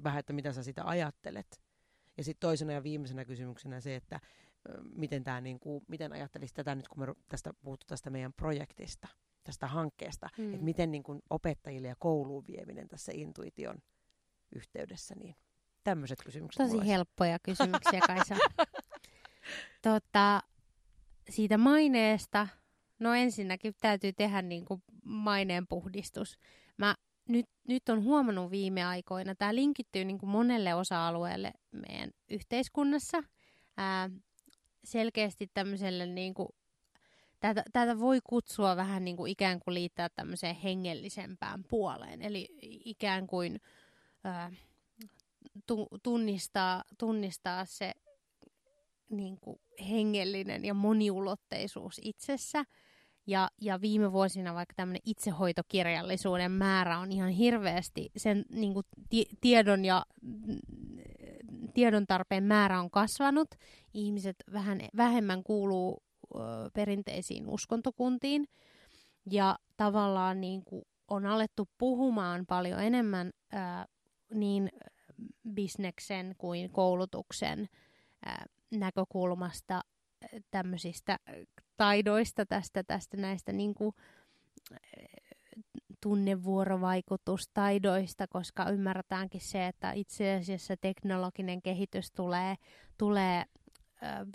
vähän, 0.03 0.19
että 0.19 0.33
mitä 0.33 0.53
sä 0.53 0.63
sitä 0.63 0.83
ajattelet. 0.86 1.62
Ja 2.17 2.24
sitten 2.24 2.48
toisena 2.48 2.74
ja 2.74 2.83
viimeisenä 2.83 3.25
kysymyksenä 3.25 3.81
se, 3.81 3.95
että 3.95 4.19
miten, 4.95 5.24
tää 5.24 5.41
niin 5.41 5.59
kuin, 5.59 5.83
miten 5.88 6.13
ajattelisit 6.13 6.55
tätä 6.55 6.75
nyt, 6.75 6.88
kun 6.88 7.00
me 7.00 7.15
tästä 7.29 7.53
puhuttu 7.53 7.86
tästä 7.88 8.09
meidän 8.09 8.33
projektista, 8.33 9.07
tästä 9.43 9.67
hankkeesta, 9.67 10.29
mm. 10.38 10.53
että 10.53 10.65
miten 10.65 10.91
niin 10.91 11.03
kuin 11.03 11.21
opettajille 11.29 11.88
ja 11.88 11.95
kouluun 12.00 12.48
vieminen 12.48 12.88
tässä 12.88 13.12
intuition 13.15 13.77
yhteydessä, 14.56 15.15
niin 15.15 15.36
tämmöiset 15.84 16.20
kysymykset. 16.25 16.65
Tosi 16.68 16.88
helppoja 16.88 17.39
kysymyksiä, 17.50 18.00
Kaisa. 18.08 18.36
tota, 19.82 20.41
siitä 21.29 21.58
maineesta, 21.58 22.48
no 23.00 23.13
ensinnäkin 23.13 23.74
täytyy 23.82 24.13
tehdä 24.13 24.41
niin 24.41 24.65
kuin 24.65 24.84
maineen 25.03 25.68
puhdistus. 25.68 26.38
Mä 26.77 26.96
nyt, 27.29 27.46
nyt 27.68 27.89
on 27.89 28.03
huomannut 28.03 28.51
viime 28.51 28.84
aikoina, 28.86 29.36
tämä 29.36 29.56
linkittyy 29.56 30.06
niin 30.06 30.18
kuin 30.18 30.29
monelle 30.29 30.74
osa-alueelle 30.75 31.51
meidän 31.72 32.12
yhteiskunnassa. 32.29 33.24
Ää, 33.77 34.10
selkeästi 34.84 35.48
tämmöiselle 35.53 36.06
niin 36.06 36.34
kuin, 36.34 36.50
tätä, 37.39 37.63
tätä 37.74 38.00
voi 38.00 38.20
kutsua 38.24 38.75
vähän 38.75 39.06
niin 39.06 39.18
kuin 39.18 39.32
ikään 39.32 39.60
kuin 39.60 39.74
liittää 39.74 40.10
tämmöiseen 40.10 40.56
hengellisempään 40.56 41.63
puoleen. 41.63 42.22
Eli 42.22 42.48
ikään 42.62 43.27
kuin 43.27 43.60
ää, 44.23 44.51
tu, 45.65 45.88
tunnistaa, 46.03 46.83
tunnistaa 46.97 47.65
se 47.65 47.93
niin 49.09 49.38
kuin 49.41 49.59
hengellinen 49.89 50.65
ja 50.65 50.73
moniulotteisuus 50.73 51.99
itsessä. 52.01 52.63
Ja, 53.27 53.49
ja 53.61 53.81
viime 53.81 54.11
vuosina 54.11 54.53
vaikka 54.53 54.73
tämmöinen 54.75 55.01
itsehoitokirjallisuuden 55.05 56.51
määrä 56.51 56.99
on 56.99 57.11
ihan 57.11 57.29
hirveästi, 57.29 58.09
sen 58.17 58.45
niin 58.51 58.73
kuin 58.73 58.85
tiedon 59.41 59.85
ja 59.85 60.05
tiedon 61.73 62.07
tarpeen 62.07 62.43
määrä 62.43 62.79
on 62.79 62.91
kasvanut. 62.91 63.47
Ihmiset 63.93 64.35
vähän, 64.53 64.79
vähemmän 64.97 65.43
kuuluu 65.43 66.03
ö, 66.35 66.39
perinteisiin 66.73 67.49
uskontokuntiin. 67.49 68.47
Ja 69.31 69.57
tavallaan 69.77 70.41
niin 70.41 70.65
kuin 70.65 70.81
on 71.07 71.25
alettu 71.25 71.69
puhumaan 71.77 72.45
paljon 72.45 72.79
enemmän 72.79 73.31
ö, 73.53 73.57
niin 74.33 74.69
bisneksen 75.53 76.36
kuin 76.38 76.69
koulutuksen 76.69 77.69
ää, 78.25 78.45
näkökulmasta 78.71 79.81
tämmöisistä 80.51 81.19
taidoista 81.77 82.45
tästä, 82.45 82.83
tästä 82.83 83.17
näistä 83.17 83.51
niin 83.51 83.74
kuin, 83.74 83.95
tunnevuorovaikutustaidoista, 86.01 88.27
koska 88.27 88.69
ymmärretäänkin 88.69 89.41
se, 89.41 89.67
että 89.67 89.91
itse 89.91 90.33
asiassa 90.33 90.77
teknologinen 90.77 91.62
kehitys 91.62 92.12
tulee, 92.12 92.55
tulee 92.98 93.45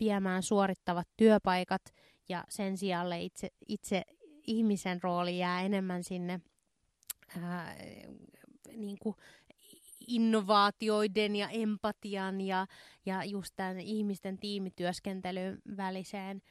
viemään 0.01 0.43
suorittavat 0.43 1.09
työpaikat 1.17 1.83
ja 2.29 2.45
sen 2.49 2.77
sijaan 2.77 3.13
itse, 3.13 3.49
itse 3.69 4.03
ihmisen 4.47 5.03
rooli 5.03 5.39
jää 5.39 5.63
enemmän 5.63 6.05
sinne 6.05 6.41
ää, 7.43 7.77
niin 8.77 8.99
kuin 8.99 9.17
innovaatioiden 10.07 11.37
ja 11.37 11.49
empatian 11.49 12.41
ja, 12.41 12.67
ja 13.07 13.25
just 13.25 13.53
tämän 13.57 13.81
ihmisten 13.81 14.39
tiimityöskentelyn 14.39 15.59
väliseen, 15.77 16.43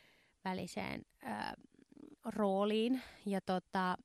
väliseen 0.46 1.02
ää, 1.22 1.54
rooliin. 2.26 3.02
Ja 3.26 3.42
tota, 3.42 3.98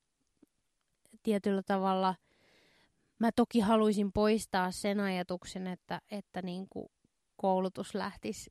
tietyllä 1.22 1.62
tavalla 1.62 2.14
mä 3.18 3.32
toki 3.32 3.60
haluaisin 3.60 4.12
poistaa 4.12 4.70
sen 4.70 5.00
ajatuksen, 5.00 5.66
että, 5.66 6.00
että 6.10 6.42
niin 6.42 6.66
kuin 6.70 6.88
koulutus 7.36 7.94
lähtisi 7.94 8.50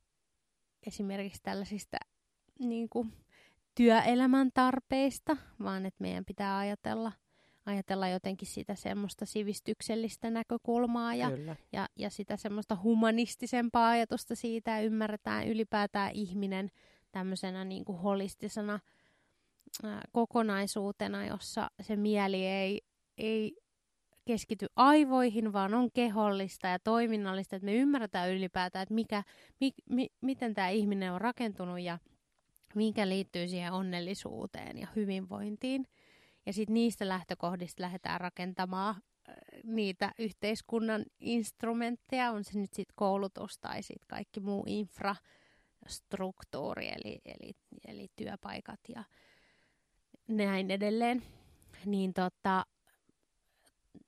esimerkiksi 0.87 1.41
tällaisista 1.43 1.97
niin 2.59 2.89
kuin 2.89 3.13
työelämän 3.75 4.51
tarpeista, 4.53 5.37
vaan 5.63 5.85
että 5.85 6.01
meidän 6.01 6.25
pitää 6.25 6.57
ajatella, 6.57 7.11
ajatella 7.67 8.07
jotenkin 8.07 8.47
sitä 8.47 8.75
semmoista 8.75 9.25
sivistyksellistä 9.25 10.29
näkökulmaa 10.29 11.15
ja, 11.15 11.31
ja, 11.73 11.87
ja 11.95 12.09
sitä 12.09 12.37
semmoista 12.37 12.77
humanistisempaa 12.83 13.89
ajatusta 13.89 14.35
siitä 14.35 14.81
ymmärretään 14.81 15.47
ylipäätään 15.47 16.11
ihminen 16.11 16.71
tämmöisenä 17.11 17.65
niin 17.65 17.85
kuin 17.85 17.97
holistisena 17.97 18.79
ää, 19.83 20.01
kokonaisuutena, 20.11 21.25
jossa 21.25 21.71
se 21.81 21.95
mieli 21.95 22.45
ei, 22.45 22.81
ei 23.17 23.55
keskity 24.25 24.65
aivoihin, 24.75 25.53
vaan 25.53 25.73
on 25.73 25.91
kehollista 25.91 26.67
ja 26.67 26.79
toiminnallista, 26.79 27.55
että 27.55 27.65
me 27.65 27.75
ymmärretään 27.75 28.31
ylipäätään, 28.31 28.83
että 28.83 28.93
mikä, 28.93 29.23
mi, 29.59 29.71
mi, 29.89 30.07
miten 30.21 30.53
tämä 30.53 30.69
ihminen 30.69 31.13
on 31.13 31.21
rakentunut 31.21 31.79
ja 31.79 31.99
mikä 32.75 33.09
liittyy 33.09 33.47
siihen 33.47 33.73
onnellisuuteen 33.73 34.77
ja 34.77 34.87
hyvinvointiin. 34.95 35.87
Ja 36.47 36.53
sitten 36.53 36.73
niistä 36.73 37.07
lähtökohdista 37.07 37.83
lähdetään 37.83 38.21
rakentamaan 38.21 38.95
niitä 39.63 40.11
yhteiskunnan 40.19 41.05
instrumentteja, 41.19 42.31
on 42.31 42.43
se 42.43 42.59
nyt 42.59 42.73
sitten 42.73 42.95
koulutus 42.95 43.59
tai 43.59 43.83
sitten 43.83 44.07
kaikki 44.07 44.39
muu 44.39 44.63
infrastruktuuri, 44.67 46.89
eli, 46.89 47.19
eli, 47.25 47.53
eli 47.87 48.07
työpaikat 48.15 48.79
ja 48.95 49.03
näin 50.27 50.71
edelleen. 50.71 51.23
Niin 51.85 52.13
tota, 52.13 52.65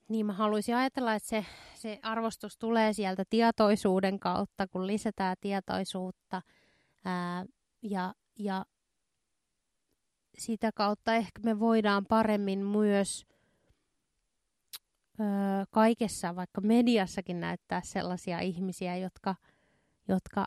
niin 0.09 0.25
mä 0.25 0.33
haluaisin 0.33 0.75
ajatella, 0.75 1.15
että 1.15 1.29
se, 1.29 1.45
se 1.75 1.99
arvostus 2.01 2.57
tulee 2.57 2.93
sieltä 2.93 3.23
tietoisuuden 3.29 4.19
kautta, 4.19 4.67
kun 4.67 4.87
lisätään 4.87 5.35
tietoisuutta 5.41 6.41
ää, 7.05 7.45
ja, 7.81 8.13
ja 8.35 8.65
sitä 10.39 10.71
kautta 10.75 11.15
ehkä 11.15 11.41
me 11.45 11.59
voidaan 11.59 12.05
paremmin 12.05 12.59
myös 12.59 13.25
ö, 15.19 15.23
kaikessa, 15.71 16.35
vaikka 16.35 16.61
mediassakin 16.61 17.39
näyttää 17.39 17.81
sellaisia 17.83 18.39
ihmisiä, 18.39 18.97
jotka, 18.97 19.35
jotka 20.07 20.45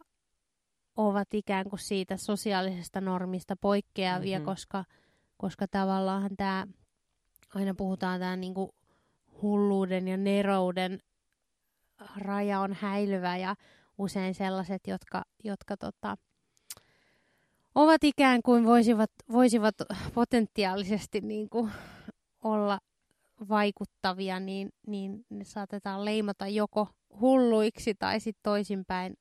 ovat 0.97 1.35
ikään 1.35 1.71
kuin 1.71 1.81
siitä 1.81 2.17
sosiaalisesta 2.17 3.01
normista 3.01 3.57
poikkeavia, 3.57 4.39
mm-hmm. 4.39 4.47
koska, 4.47 4.85
koska 5.37 5.67
tavallaan 5.69 6.37
tämä, 6.37 6.67
aina 7.55 7.75
puhutaan 7.75 8.21
tämä 8.21 8.37
niinku 8.37 8.75
hulluuden 9.43 10.09
ja 10.09 10.16
nerouden 10.16 10.99
raja 12.16 12.61
on 12.61 12.77
häilyvä 12.81 13.37
ja 13.37 13.57
usein 13.99 14.35
sellaiset, 14.35 14.87
jotka, 14.87 15.25
jotka 15.45 15.77
tota, 15.77 16.16
ovat 17.75 18.05
ikään 18.05 18.43
kuin 18.43 18.65
voisivat, 18.65 19.11
voisivat 19.33 19.75
potentiaalisesti 20.15 21.21
niin 21.21 21.49
kuin 21.49 21.71
olla 22.45 22.81
vaikuttavia, 23.49 24.41
niin, 24.41 24.73
niin 24.87 25.25
ne 25.31 25.45
saatetaan 25.45 26.05
leimata 26.05 26.49
joko 26.49 26.89
hulluiksi 27.21 27.95
tai 27.95 28.21
sitten 28.21 28.43
toisinpäin, 28.43 29.17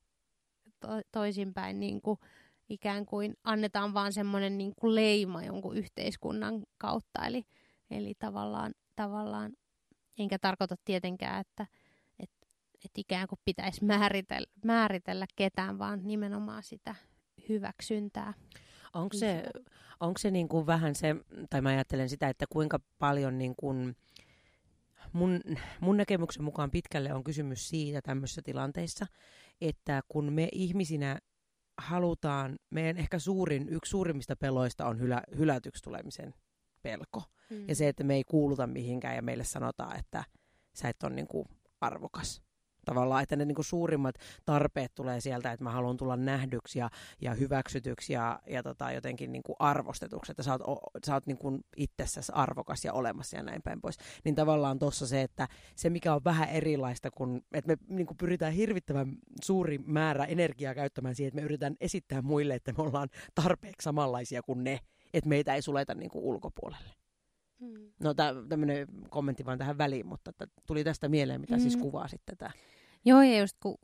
to, 0.79 0.87
toisinpäin 1.11 1.79
niin 1.79 2.01
kuin 2.01 2.19
ikään 2.69 3.05
kuin 3.05 3.33
annetaan 3.43 3.93
vaan 3.93 4.13
semmoinen 4.13 4.57
niin 4.57 4.73
kuin 4.75 4.95
leima 4.95 5.43
jonkun 5.43 5.77
yhteiskunnan 5.77 6.63
kautta. 6.77 7.25
Eli, 7.25 7.43
eli 7.91 8.13
tavallaan, 8.19 8.73
tavallaan 8.95 9.51
Enkä 10.17 10.39
tarkoita 10.39 10.75
tietenkään, 10.85 11.41
että 11.41 11.67
et, 12.19 12.29
et 12.85 12.91
ikään 12.97 13.27
kuin 13.27 13.39
pitäisi 13.45 13.85
määritellä, 13.85 14.47
määritellä 14.65 15.25
ketään, 15.35 15.79
vaan 15.79 15.99
nimenomaan 16.03 16.63
sitä 16.63 16.95
hyväksyntää. 17.49 18.33
Onko 18.93 19.17
se, 19.17 19.43
onko 19.99 20.17
se 20.17 20.31
niin 20.31 20.47
kuin 20.47 20.65
vähän 20.65 20.95
se, 20.95 21.15
tai 21.49 21.61
mä 21.61 21.69
ajattelen 21.69 22.09
sitä, 22.09 22.29
että 22.29 22.45
kuinka 22.49 22.79
paljon 22.99 23.37
niin 23.37 23.55
kuin, 23.55 23.95
mun, 25.13 25.41
mun 25.79 25.97
näkemyksen 25.97 26.43
mukaan 26.43 26.71
pitkälle 26.71 27.13
on 27.13 27.23
kysymys 27.23 27.69
siitä 27.69 28.01
tämmöisissä 28.01 28.41
tilanteissa, 28.41 29.05
että 29.61 30.01
kun 30.07 30.33
me 30.33 30.49
ihmisinä 30.51 31.19
halutaan, 31.77 32.59
meidän 32.69 32.97
ehkä 32.97 33.19
suurin, 33.19 33.69
yksi 33.69 33.89
suurimmista 33.89 34.35
peloista 34.35 34.85
on 34.85 34.99
hylä, 34.99 35.21
hylätyksi 35.37 35.83
tulemisen 35.83 36.33
pelko. 36.81 37.23
Mm. 37.49 37.67
Ja 37.67 37.75
se, 37.75 37.87
että 37.87 38.03
me 38.03 38.15
ei 38.15 38.23
kuuluta 38.23 38.67
mihinkään 38.67 39.15
ja 39.15 39.21
meille 39.21 39.43
sanotaan, 39.43 39.99
että 39.99 40.23
sä 40.73 40.89
et 40.89 41.03
ole 41.03 41.13
niin 41.13 41.27
kuin 41.27 41.45
arvokas. 41.81 42.41
Tavallaan, 42.85 43.23
että 43.23 43.35
ne 43.35 43.45
niin 43.45 43.55
kuin 43.55 43.65
suurimmat 43.65 44.15
tarpeet 44.45 44.91
tulee 44.95 45.21
sieltä, 45.21 45.51
että 45.51 45.63
mä 45.63 45.71
haluan 45.71 45.97
tulla 45.97 46.17
nähdyksi 46.17 46.79
ja, 46.79 46.89
ja 47.21 47.33
hyväksytyksi 47.33 48.13
ja, 48.13 48.39
ja 48.47 48.63
tota, 48.63 48.91
jotenkin 48.91 49.31
niin 49.31 49.43
kuin 49.43 49.55
arvostetuksi, 49.59 50.31
että 50.31 50.43
sä 50.43 50.53
oot, 50.53 50.79
sä 51.05 51.13
oot 51.13 51.25
niin 51.25 51.37
kuin 51.37 51.61
itsessäsi 51.77 52.31
arvokas 52.35 52.85
ja 52.85 52.93
olemassa 52.93 53.37
ja 53.37 53.43
näin 53.43 53.61
päin 53.61 53.81
pois. 53.81 53.97
Niin 54.23 54.35
tavallaan 54.35 54.79
tuossa 54.79 55.07
se, 55.07 55.21
että 55.21 55.47
se 55.75 55.89
mikä 55.89 56.13
on 56.13 56.23
vähän 56.23 56.49
erilaista, 56.49 57.11
kun 57.11 57.41
että 57.53 57.67
me 57.67 57.77
niin 57.95 58.07
kuin 58.07 58.17
pyritään 58.17 58.53
hirvittävän 58.53 59.17
suuri 59.43 59.77
määrä 59.77 60.25
energiaa 60.25 60.75
käyttämään 60.75 61.15
siihen, 61.15 61.27
että 61.27 61.35
me 61.35 61.45
yritetään 61.45 61.75
esittää 61.79 62.21
muille, 62.21 62.53
että 62.53 62.73
me 62.77 62.83
ollaan 62.83 63.09
tarpeeksi 63.35 63.83
samanlaisia 63.83 64.41
kuin 64.41 64.63
ne, 64.63 64.79
että 65.13 65.29
meitä 65.29 65.55
ei 65.55 65.61
suleta 65.61 65.95
niin 65.95 66.11
kuin 66.11 66.23
ulkopuolelle. 66.23 67.00
Mm. 67.61 67.91
No 67.99 68.13
tämmöinen 68.49 68.87
kommentti 69.09 69.45
vaan 69.45 69.57
tähän 69.57 69.77
väliin, 69.77 70.07
mutta 70.07 70.31
tuli 70.67 70.83
tästä 70.83 71.09
mieleen, 71.09 71.41
mitä 71.41 71.57
siis 71.57 71.63
mm. 71.63 71.69
siis 71.69 71.83
kuvaa 71.83 72.07
sitten 72.07 72.37
tätä. 72.37 72.51
Joo, 73.05 73.21
ja 73.21 73.39
just 73.39 73.57
kun 73.59 73.77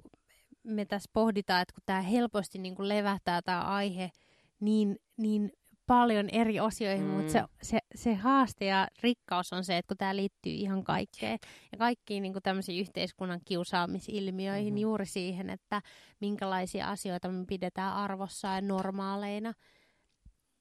me 0.63 0.85
tässä 0.85 1.09
pohditaan, 1.13 1.61
että 1.61 1.73
kun 1.73 1.83
tämä 1.85 2.01
helposti 2.01 2.57
niin 2.57 2.75
kuin 2.75 2.89
levähtää 2.89 3.41
tämä 3.41 3.61
aihe 3.61 4.11
niin, 4.59 4.99
niin 5.17 5.51
paljon 5.87 6.29
eri 6.31 6.59
osioihin, 6.59 7.05
mm. 7.05 7.11
mutta 7.11 7.31
se, 7.31 7.43
se, 7.61 7.79
se 7.95 8.15
haaste 8.15 8.65
ja 8.65 8.87
rikkaus 9.03 9.53
on 9.53 9.63
se, 9.63 9.77
että 9.77 9.87
kun 9.87 9.97
tämä 9.97 10.15
liittyy 10.15 10.51
ihan 10.51 10.83
kaikkeen 10.83 11.39
ja 11.71 11.77
kaikkiin 11.77 12.23
niin 12.23 12.33
tämmöisiin 12.43 12.81
yhteiskunnan 12.81 13.39
kiusaamisilmiöihin 13.45 14.73
mm. 14.73 14.77
juuri 14.77 15.05
siihen, 15.05 15.49
että 15.49 15.81
minkälaisia 16.19 16.89
asioita 16.89 17.29
me 17.29 17.45
pidetään 17.45 17.93
arvossa 17.93 18.47
ja 18.47 18.61
normaaleina. 18.61 19.53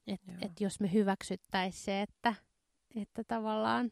Että 0.07 0.33
et 0.42 0.61
jos 0.61 0.81
me 0.81 0.92
hyväksyttäisiin 0.92 1.85
se, 1.85 2.02
että 2.02 2.35
että 2.94 3.25
tavallaan 3.25 3.90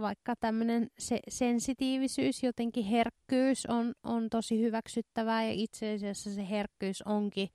vaikka 0.00 0.36
tämmöinen 0.36 0.90
se, 0.98 1.20
sensitiivisyys, 1.28 2.42
jotenkin 2.42 2.84
herkkyys 2.84 3.66
on, 3.66 3.94
on 4.02 4.30
tosi 4.30 4.60
hyväksyttävää 4.60 5.44
ja 5.44 5.52
itse 5.52 5.94
asiassa 5.94 6.34
se 6.34 6.48
herkkyys 6.50 7.02
onkin 7.02 7.48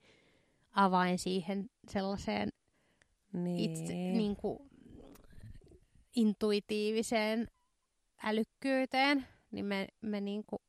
avain 0.72 1.18
siihen 1.18 1.70
sellaiseen 1.88 2.48
niin. 3.32 3.70
itse, 3.70 3.92
niin 3.92 4.36
kuin, 4.36 4.58
intuitiiviseen 6.16 7.48
älykkyyteen, 8.22 9.26
niin 9.50 9.64
me, 9.64 9.88
me 10.00 10.20
niin 10.20 10.44
kuin 10.44 10.62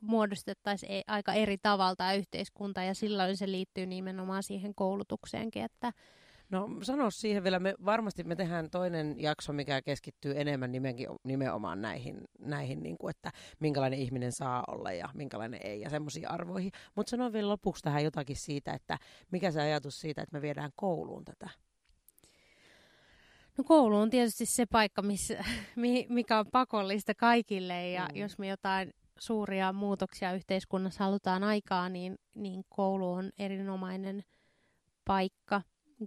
muodostettaisiin 0.00 0.92
e, 0.92 1.02
aika 1.06 1.32
eri 1.32 1.58
tavalla 1.58 1.96
tämä 1.96 2.14
yhteiskunta 2.14 2.82
ja 2.82 2.94
silloin 2.94 3.36
se 3.36 3.50
liittyy 3.50 3.86
nimenomaan 3.86 4.42
siihen 4.42 4.74
koulutukseenkin, 4.74 5.64
että 5.64 5.92
No 6.50 6.68
sano 6.82 7.10
siihen 7.10 7.44
vielä, 7.44 7.58
me 7.58 7.74
varmasti 7.84 8.24
me 8.24 8.36
tehdään 8.36 8.70
toinen 8.70 9.14
jakso, 9.18 9.52
mikä 9.52 9.82
keskittyy 9.82 10.32
enemmän 10.36 10.72
nimenkin, 10.72 11.08
nimenomaan 11.24 11.82
näihin, 11.82 12.20
näihin 12.38 12.82
niin 12.82 12.98
kuin, 12.98 13.10
että 13.10 13.32
minkälainen 13.60 13.98
ihminen 13.98 14.32
saa 14.32 14.64
olla 14.68 14.92
ja 14.92 15.08
minkälainen 15.14 15.60
ei 15.64 15.80
ja 15.80 15.90
semmoisiin 15.90 16.30
arvoihin. 16.30 16.72
Mutta 16.94 17.10
sano 17.10 17.32
vielä 17.32 17.48
lopuksi 17.48 17.82
tähän 17.82 18.04
jotakin 18.04 18.36
siitä, 18.36 18.72
että 18.72 18.98
mikä 19.30 19.50
se 19.50 19.60
ajatus 19.60 20.00
siitä, 20.00 20.22
että 20.22 20.36
me 20.36 20.42
viedään 20.42 20.70
kouluun 20.76 21.24
tätä? 21.24 21.50
No 23.58 23.64
koulu 23.64 23.96
on 23.96 24.10
tietysti 24.10 24.46
se 24.46 24.66
paikka, 24.66 25.02
missä, 25.02 25.44
mikä 26.08 26.38
on 26.38 26.46
pakollista 26.52 27.14
kaikille 27.14 27.90
ja 27.90 28.08
mm. 28.12 28.20
jos 28.20 28.38
me 28.38 28.48
jotain 28.48 28.94
suuria 29.18 29.72
muutoksia 29.72 30.32
yhteiskunnassa 30.32 31.04
halutaan 31.04 31.44
aikaa, 31.44 31.88
niin, 31.88 32.18
niin 32.34 32.64
koulu 32.68 33.12
on 33.12 33.30
erinomainen 33.38 34.24
paikka. 35.04 35.62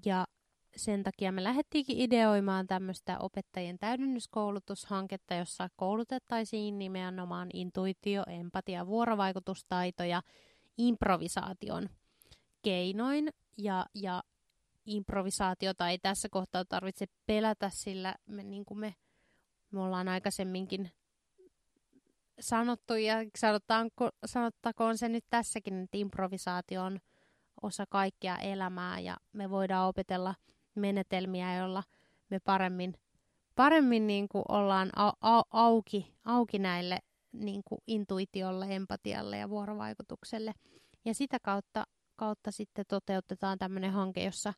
Ja 0.05 0.27
sen 0.75 1.03
takia 1.03 1.31
me 1.31 1.43
lähdettiinkin 1.43 1.97
ideoimaan 1.97 2.67
tämmöistä 2.67 3.19
opettajien 3.19 3.77
täydennyskoulutushanketta, 3.77 5.33
jossa 5.33 5.67
koulutettaisiin 5.75 6.79
nimenomaan 6.79 7.49
intuitio, 7.53 8.23
empatia, 8.27 8.87
vuorovaikutustaitoja 8.87 10.21
improvisaation 10.77 11.89
keinoin. 12.61 13.29
Ja, 13.57 13.85
ja 13.95 14.23
improvisaatiota 14.85 15.89
ei 15.89 15.99
tässä 15.99 16.29
kohtaa 16.29 16.65
tarvitse 16.65 17.05
pelätä, 17.25 17.69
sillä 17.69 18.15
me, 18.25 18.43
niin 18.43 18.65
kuin 18.65 18.79
me, 18.79 18.95
me 19.71 19.81
ollaan 19.81 20.07
aikaisemminkin 20.07 20.91
sanottu 22.39 22.93
ja 22.93 23.15
sanottakoon 24.25 24.97
se 24.97 25.09
nyt 25.09 25.25
tässäkin, 25.29 25.83
että 25.83 25.97
improvisaatio 25.97 26.83
on 26.83 26.99
osa 27.61 27.85
kaikkea 27.89 28.37
elämää 28.37 28.99
ja 28.99 29.17
me 29.33 29.49
voidaan 29.49 29.87
opetella 29.87 30.35
menetelmiä, 30.75 31.57
joilla 31.57 31.83
me 32.29 32.39
paremmin, 32.39 32.93
paremmin 33.55 34.07
niin 34.07 34.27
kuin 34.29 34.43
ollaan 34.49 34.89
au, 34.95 35.11
au, 35.21 35.43
auki, 35.51 36.15
auki 36.25 36.59
näille 36.59 36.99
niin 37.31 37.61
kuin 37.65 37.81
intuitiolle, 37.87 38.65
empatialle 38.69 39.37
ja 39.37 39.49
vuorovaikutukselle. 39.49 40.53
Ja 41.05 41.13
sitä 41.13 41.37
kautta, 41.39 41.87
kautta 42.15 42.51
sitten 42.51 42.85
toteutetaan 42.87 43.57
tämmöinen 43.57 43.91
hanke, 43.91 44.23
jossa 44.23 44.53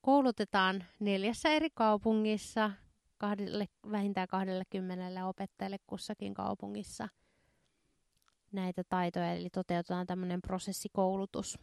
koulutetaan 0.00 0.84
neljässä 1.00 1.48
eri 1.48 1.68
kaupungissa 1.74 2.70
kahdelle, 3.18 3.66
vähintään 3.90 4.28
20 4.28 5.26
opettajalle 5.26 5.78
kussakin 5.86 6.34
kaupungissa 6.34 7.08
näitä 8.52 8.82
taitoja. 8.88 9.32
Eli 9.32 9.50
toteutetaan 9.50 10.06
tämmöinen 10.06 10.42
prosessikoulutus 10.42 11.58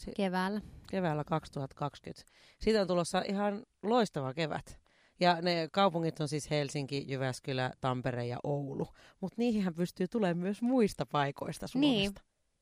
Se, 0.00 0.12
keväällä. 0.16 0.60
Keväällä 0.90 1.24
2020. 1.24 2.32
Siitä 2.58 2.80
on 2.80 2.86
tulossa 2.86 3.22
ihan 3.28 3.62
loistava 3.82 4.34
kevät. 4.34 4.80
Ja 5.20 5.42
ne 5.42 5.68
kaupungit 5.72 6.20
on 6.20 6.28
siis 6.28 6.50
Helsinki, 6.50 7.04
Jyväskylä, 7.08 7.72
Tampere 7.80 8.26
ja 8.26 8.38
Oulu. 8.42 8.88
Mutta 9.20 9.34
niihin 9.38 9.74
pystyy 9.74 10.08
tulemaan 10.08 10.38
myös 10.38 10.62
muista 10.62 11.06
paikoista 11.06 11.66
Suomesta. 11.66 11.90
Niin. 11.90 12.12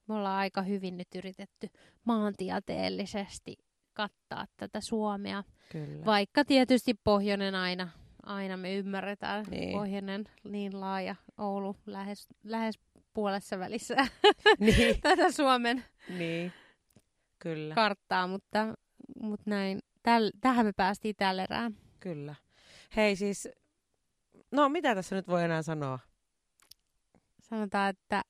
Me 0.09 0.15
ollaan 0.15 0.39
aika 0.39 0.63
hyvin 0.63 0.97
nyt 0.97 1.09
yritetty 1.15 1.69
maantieteellisesti 2.05 3.57
kattaa 3.93 4.47
tätä 4.57 4.81
Suomea. 4.81 5.45
Kyllä. 5.73 6.05
Vaikka 6.05 6.45
tietysti 6.45 6.95
pohjoinen 7.05 7.55
aina, 7.55 7.89
aina 8.23 8.57
me 8.57 8.75
ymmärretään. 8.75 9.45
Niin. 9.51 9.73
Pohjoinen 9.73 10.25
niin 10.45 10.81
laaja, 10.81 11.15
Oulu 11.39 11.77
lähes, 11.87 12.27
lähes 12.45 12.79
puolessa 13.15 13.59
välissä 13.59 13.97
niin. 14.59 15.01
tätä 15.01 15.33
Suomen 15.33 15.85
niin. 16.09 16.53
Kyllä. 17.39 17.75
karttaa, 17.75 18.27
mutta, 18.27 18.75
mutta 19.23 19.51
näin. 19.51 19.79
Täl, 20.03 20.31
tähän 20.41 20.67
me 20.67 20.73
päästiin 20.73 21.15
tällä 21.17 21.43
erää. 21.45 21.71
Kyllä. 22.01 22.35
Hei 22.97 23.17
siis, 23.17 23.49
no 24.51 24.69
mitä 24.69 24.95
tässä 24.95 25.17
nyt 25.17 25.29
voi 25.29 25.45
enää 25.45 25.63
sanoa? 25.63 25.99
Sanotaan, 27.41 27.91
että 27.91 28.23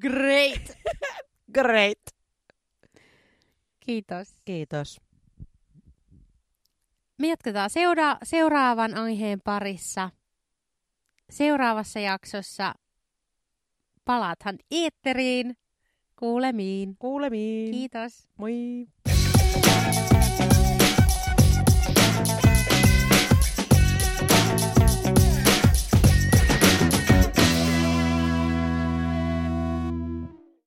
great! 0.00 0.78
great! 1.54 1.98
Kiitos. 3.80 4.40
Kiitos. 4.44 5.00
Me 7.18 7.28
jatketaan 7.28 7.70
seura- 7.70 8.18
seuraavan 8.22 8.94
aiheen 8.94 9.40
parissa. 9.44 10.10
Seuraavassa 11.30 12.00
jaksossa 12.00 12.74
palaathan 14.04 14.56
eetteriin. 14.70 15.56
Kuulemiin. 16.16 16.96
Kuulemiin. 16.98 17.70
Kiitos. 17.72 18.28
Moi. 18.38 18.86